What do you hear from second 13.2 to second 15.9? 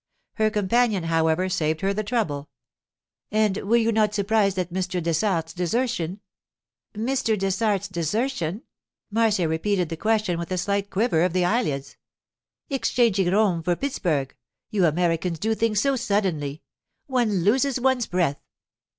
Rome for Pittsburg. You Americans do things